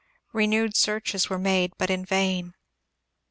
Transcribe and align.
Renewed 0.33 0.75
searches 0.75 1.29
were 1.29 1.37
made, 1.37 1.73
but 1.77 1.91
in 1.91 2.03
vain. 2.03 2.55